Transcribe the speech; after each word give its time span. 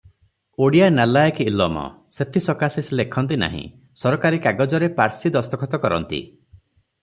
ଓଡ଼ିଆ 0.67 0.85
ନାଲାଏକ୍ 0.93 1.41
ଇଲମ, 1.45 1.83
ସେଥିସକାଶେ 2.19 2.85
ସେ 2.89 2.99
ଲେଖନ୍ତି 3.01 3.39
ନାହିଁ, 3.45 3.63
ସରକାରୀ 4.05 4.43
କାଗଜରେ 4.49 4.93
ପାର୍ଶି 5.01 5.35
ଦସ୍ତଖତ 5.39 5.85
କରନ୍ତି। 5.87 6.27